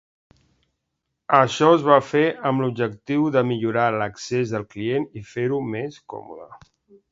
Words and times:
Això 1.39 1.67
es 1.73 1.85
va 1.89 1.97
fer 2.13 2.23
amb 2.51 2.65
l'objectiu 2.65 3.29
de 3.37 3.45
millorar 3.51 3.85
l'accés 3.99 4.57
del 4.57 4.67
client 4.75 5.09
i 5.23 5.27
fer-ho 5.37 5.63
més 5.77 6.03
còmode. 6.17 6.53